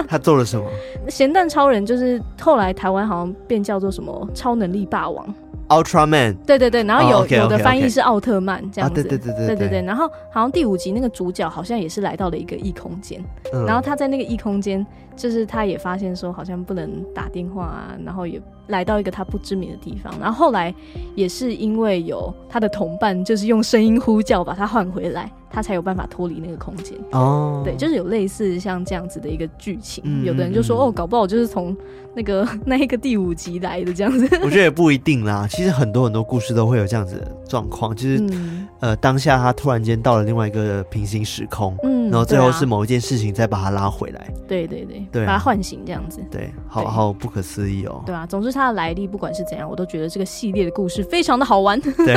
[0.08, 0.66] 他做了什么？
[1.08, 5.32] 咸蛋超人就是后来台湾好像变叫做什么超能力霸王。
[5.68, 7.42] Ultraman，对对对，然后有、oh, okay, okay, okay.
[7.42, 9.46] 有的翻译是奥特曼这样子，啊、对对对对。
[9.46, 14.84] 对对对，然后好像第五集那个主角好像也是来到了一个异空间，嗯、然后他在那个异空间，
[15.16, 18.40] 就是他也发现说好像不能打电话啊，然后也。
[18.68, 20.74] 来到一个他不知名的地方，然后后来
[21.14, 26.98] 也是因为有他的同伴，就是用声音呼叫把他唤回来，他才有办法脱离那个空间。
[27.12, 30.02] 哦，对，就是有类似像这样子的一个剧情。
[30.04, 31.76] 嗯、有的人就说哦，搞不好就是从
[32.12, 34.24] 那个 那一个第五集来的这样子。
[34.42, 44.26] 我觉得也不一定啦，其实很多很多故事都会有这样子的状况，就是、嗯、呃当下他突然间到了另外一个平行时空，嗯，然后最后是某一件事情再把他拉回来。
[44.48, 46.20] 对对对，对啊、把它唤醒这样子。
[46.30, 48.02] 对，好好不可思议哦。
[48.04, 48.56] 对啊，总之。
[48.56, 51.78] 它的来历，不管是怎样，我都觉得这个系列的故事非常的好玩。
[51.78, 52.16] 对，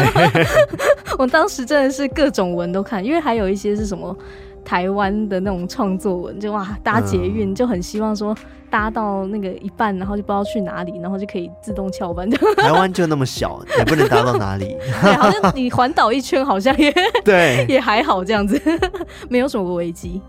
[1.19, 4.15] 我当时真的是各种文都看，因为还有一些是什么
[4.63, 8.33] 台湾的那种创作文，就哇搭捷运、嗯、就很希望说
[8.69, 12.29] 搭到那个一半，然后就不知道去哪里，然后就可以自动翘班。
[12.55, 14.77] 台湾就那么小，也不能搭到哪里。
[15.01, 16.93] 对，好像你环岛一圈，好像也
[17.25, 18.57] 对，也还好这样子，
[19.27, 20.21] 没有什么危机。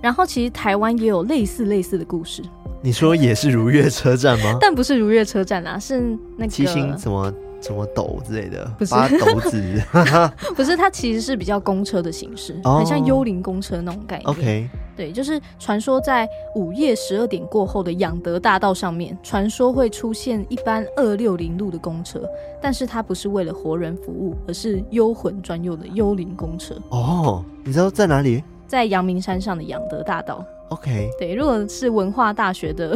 [0.00, 2.42] 然后其实台湾也有类似类似的故事。
[2.80, 4.56] 你说也是如月车站吗？
[4.60, 9.82] 但不是如月车站啊，是那个七星什么什么斗之类的，不是八斗子，
[10.54, 14.28] 不是，它其实是比较公车的形式，哦、很像幽灵公车那种概念。
[14.28, 22.22] OK，对，就是传说在午夜十二点过后的养德大道上面，传说会出现一班二六零路的公车，
[22.62, 26.76] 但是它不是为了活人服务，而是幽魂专用的幽灵公车。
[26.90, 28.44] 哦，你知道在哪里？
[28.68, 30.44] 在阳明山上的养德大道。
[30.68, 32.94] OK，对，如果是文化大学的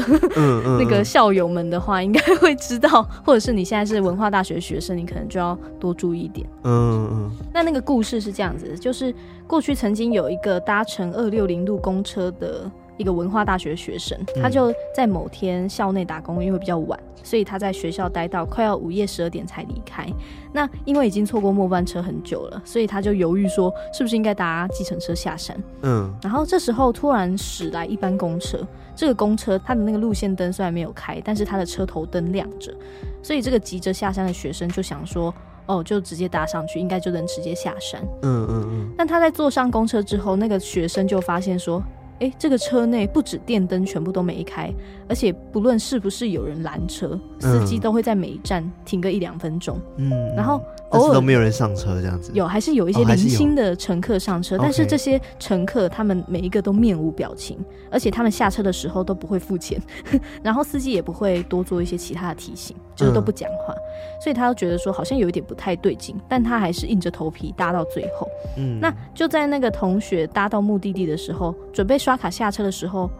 [0.79, 6.47] 那个校友们的话，应该会知道，或者是你现在是文化大学学生，你可能就要多注意一点。
[6.65, 7.31] 嗯嗯。
[7.53, 9.15] 那那个故事是这样子，就是
[9.47, 12.71] 过去曾经有一个搭乘二六零路公车的。
[12.99, 20.07] 一个文化大学学生，他就在某天校内打工，因为比较晚，所以他在学校待到快要午夜十二点才离开。
[20.53, 25.57] 那因为已经错过末班车很久了，所以他就犹豫说，是不是应该搭计程车下山？
[25.83, 26.13] 嗯。
[26.23, 28.59] 然后这时候突然驶来一班公车，
[28.95, 32.73] 这个公车它的那个路线灯虽然没有开，但是它的车头灯亮着，
[33.23, 35.35] 所以这个急着下山的学生就想说，
[35.67, 38.03] 哦，就直接搭上去，应该就能直接下山。
[38.23, 38.95] 嗯嗯嗯。
[38.99, 41.83] 但他在坐上公车之后，那个学生就发现说。
[42.23, 44.73] 哎，这个车内不止电灯全部都没开，
[45.09, 49.77] 而且不论是不是有人拦车，司机都会在每一站停个一两分钟。
[49.97, 50.63] 嗯，然后
[50.93, 52.31] 但是都没有人上车这样子。
[52.35, 57.59] 有，还是有一些零星的乘客上车，但是这些乘客他们每一个都面无表情，
[57.91, 59.81] 而且他们下车的时候都不会付钱，
[60.43, 63.81] 然后司机也不会多做一些其他的提醒，就是都不讲话，嗯、
[64.23, 68.29] 所以他都觉得说好像有一点不太对劲，但他还是硬着头皮搭到最后。
[68.57, 73.11] 嗯，那就在那个同学搭到目的地的时候，准备刷卡下车的时候，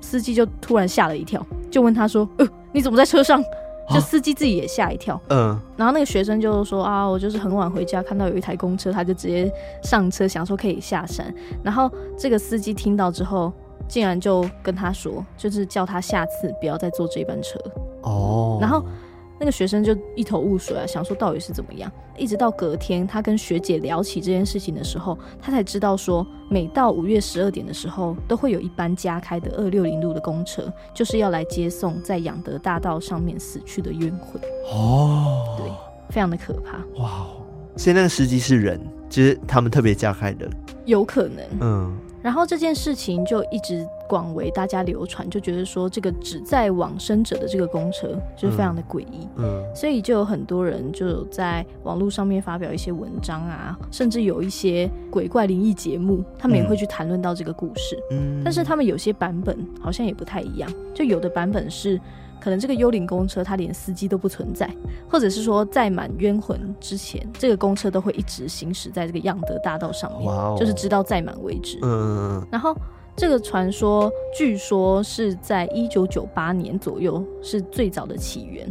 [0.00, 3.42] 司机就突然吓了一跳，就问他说：“呃，你怎么在车上？”
[3.88, 9.52] 就司机自己也吓一跳，嗯，然后那个学生就说啊，我就是很晚回家，看到有一台公车，他就直接
[9.82, 11.32] 上车，想说可以下山。
[11.62, 13.52] 然后这个司机听到之后，
[13.88, 17.58] 竟然就跟他说，就是叫他下次不要再坐这班车。
[18.02, 18.84] 哦，然后。
[19.42, 21.90] 那个学生就一头雾水啊，想说到底是怎么样。
[22.16, 34.40] 一直到隔天，他跟学姐聊起这件事情的时候，他才知道说，每到五月十二点的时候，都会有一班加开的二六零路的公车，就是要来接送在养德大道上面死去的冤魂。
[34.72, 35.66] 哦，对，
[36.10, 36.78] 非常的可怕。
[37.02, 37.26] 哇，
[37.76, 38.80] 所以那个司机是人，
[39.10, 40.48] 就是他们特别加开的，
[40.84, 41.44] 有可能。
[41.60, 41.98] 嗯。
[42.22, 62.00] 然后这件事情就一直广为大家流传，就觉得说这个只在往生者的这个公车就是非常的诡异，嗯，所以就有很多人就在网络上面发表一些文章啊，甚至有一些鬼怪灵异节目，他们也会去谈论到这个故事，嗯，但是他们有些版本好像也不太一样，就有的版本是。
[62.42, 64.68] 可能这个幽灵公车它连司机都不存在，
[65.08, 71.78] 或者是说载满冤魂之前，这个公车都会一直行驶在这个仰德大道上面.就是直到载满为止。
[71.82, 72.76] 嗯，然后
[73.14, 78.68] 这个传说据说是在一九九八年左右是最早的起源，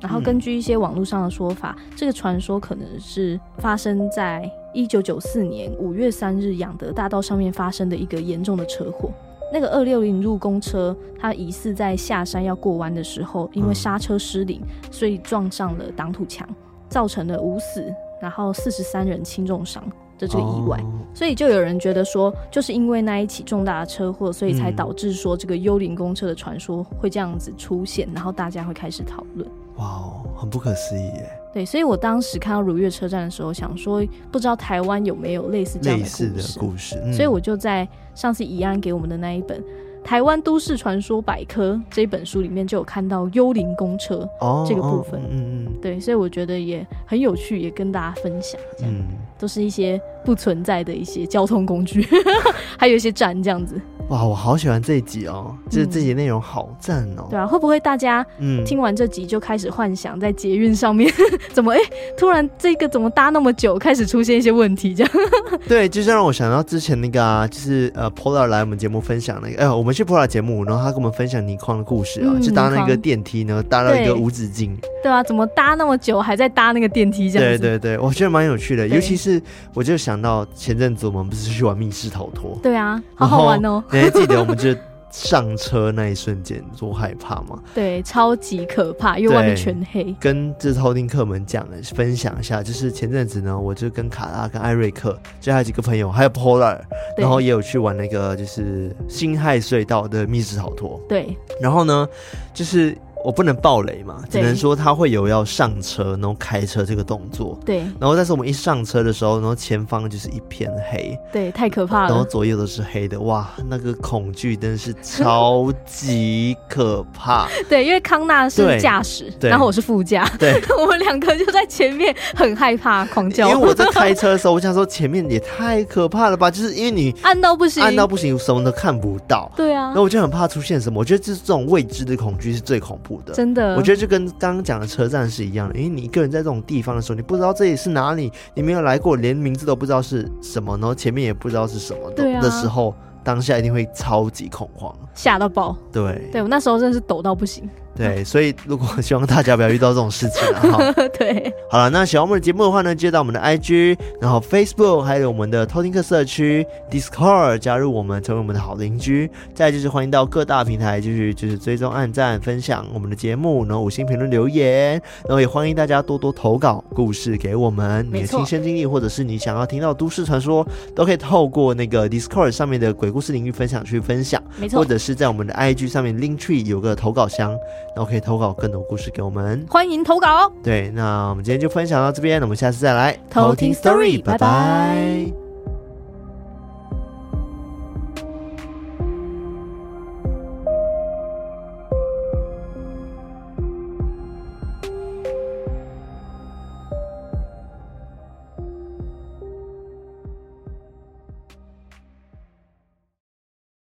[0.00, 9.10] 然后根据一些网络上的说法，嗯、这个传说可能是发生在一九九四年五月三日养德大道上面发生的一个严重的车祸。
[9.52, 16.48] 那个二六零路公车，它疑似在下山要过弯的时候，因为刹车失灵，所以撞上了挡土墙，
[16.88, 17.84] 造成了五死，
[18.20, 19.82] 然后四十三人轻重伤
[20.18, 20.78] 的这个意外。
[21.14, 29.48] 所以就有人觉得说，就是因为那一起重大的车祸，所以才导致说这个幽灵公车的传说会这样子出现，然后大家会开始讨论。
[29.76, 31.28] 哇哦，很不可思议耶！
[31.52, 36.28] 对，所以我当时看到如月车站的时候，想说不知道台湾有没有类似这样的故事。
[36.30, 39.62] 的故事，嗯，所以我就在上次怡安给我们的那一本。
[40.02, 44.28] 台湾都市传说百科这本书里面就有看到幽灵公车
[44.68, 49.06] 这个部分，嗯、oh, 嗯、oh, 对，所以我觉得也很有趣，也跟大家分享，这样、嗯、
[49.44, 52.06] 都是一些不存在的一些交通工具，
[52.78, 53.78] 还有一些站这样子。
[54.08, 57.26] 哇，我好喜欢这一集哦，就是这集内容好赞哦、嗯。
[57.30, 65.12] 对啊，会不会大家嗯听完这集就开始幻想在捷运上面、嗯、 怎么哎、欸、突然这个怎么搭那么久，开始出现一些问题这样？
[65.66, 69.94] 对，就是让我想到之前那个啊，就是呃 Polar 来我们节目分享那个，哎、呃，我们。
[69.94, 74.76] 去 Polar 节目，然后他跟我们分享泥矿的故事啊、嗯，就搭那个电梯呢，搭到一个无止境。
[75.04, 77.48] 对啊，怎么搭那么久，还在搭那个电梯这样？
[77.48, 79.33] 对对对，我觉得蛮有趣的，尤其是
[79.74, 82.58] 我就想到前阵子我们不是去玩密室逃脱？
[82.62, 83.82] 对啊，好好玩哦！
[83.92, 84.74] 你还记得我们就。
[85.16, 87.62] 上车那一瞬间多害怕吗？
[87.72, 90.12] 对，超级可怕，因为外面全黑。
[90.18, 91.64] 跟这偷听客们讲，
[91.94, 96.80] 分享一下，就是前阵子呢，我就跟卡拉、跟艾瑞克，就还有几个朋友，还有 Polar，
[97.16, 101.00] 然后也有去玩那个就是辛亥隧道的密室逃脱。
[101.08, 102.08] 对，然后呢，
[102.52, 102.98] 就是。
[103.24, 107.58] 我不能暴雷嘛，只能说他会有要上车，然后开车这个动作。
[107.64, 107.78] 对。
[107.98, 111.18] 然后但是我们一上车的时候，然后前方就是一片黑。
[111.32, 112.08] 对，太可怕了。
[112.10, 117.48] 然后左右都是黑的，哇，那个恐惧真的是超级可怕。
[117.68, 120.30] 对，因为康纳是驾驶，然后我是副驾。
[120.38, 120.62] 对。
[120.78, 123.48] 我们两个就在前面很害怕，狂叫。
[123.48, 129.50] 因为我在开车的时候，我想说前面也太可怕了吧，就是因为你 暗到不行，暗到不行，什么都看不到。
[129.56, 129.88] 对啊。
[129.88, 133.34] 然后我就很怕出现什么，我觉得就是这种未知的恐惧是最恐怖的。
[133.34, 145.76] 真的，我觉得就跟刚刚讲的车站是一样的，因为你一个人在这种地方的时候，你不知道这里是哪里，你没有来过，连名字都不知道是什么，然后前面也不知道是什么的、啊、的时候，当下一定会超级恐慌，吓到爆。
[145.92, 147.68] 对，对我那时候真的是抖到不行。
[147.96, 150.92] 对，所以如果希望大家不要遇到这种事情 哈。
[151.16, 159.30] 对，好了，那喜欢我们的节目的话呢，接到我们的 IG，然后 Facebook，还有我们的偷听客社区 Discord，加入我们，成为我们的好邻居。
[159.54, 170.66] 再来就是欢迎到各大平台，就是就是追踪、按赞、分享我们的节目，然后五星评论留言，然后也欢迎大家多多投稿故事给我们，你的亲身经历，或者是你想要听到都市传说，
[170.96, 177.56] 都可以透过那个 Discord 上面的鬼故事领域分享去分享，没错，或者是在我们的 IG 上面 Linktree 有个投稿箱。
[177.94, 180.52] 然后可以投稿更多故事给我们，欢迎投稿哦。
[180.62, 184.22] 对，那我们今天就分享到这边，那我们下次再来偷听 story。
[184.22, 185.43] 拜拜。